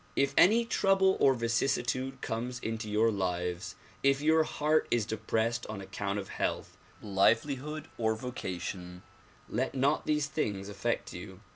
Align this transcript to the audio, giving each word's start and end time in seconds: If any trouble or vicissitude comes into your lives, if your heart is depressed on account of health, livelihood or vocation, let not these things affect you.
If 0.15 0.33
any 0.35 0.65
trouble 0.65 1.15
or 1.19 1.35
vicissitude 1.35 2.21
comes 2.23 2.57
into 2.61 2.89
your 2.89 3.11
lives, 3.11 3.75
if 4.01 4.19
your 4.19 4.41
heart 4.43 4.87
is 4.89 5.05
depressed 5.05 5.67
on 5.67 5.79
account 5.79 6.17
of 6.17 6.29
health, 6.29 6.75
livelihood 7.03 7.87
or 7.99 8.15
vocation, 8.15 9.03
let 9.47 9.75
not 9.75 10.07
these 10.07 10.25
things 10.25 10.69
affect 10.69 11.13
you. 11.13 11.41